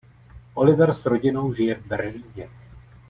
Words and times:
Oliver 0.55 0.93
s 0.93 1.05
rodinou 1.05 1.53
žije 1.53 1.75
v 1.75 1.85
Berlíně. 1.85 2.49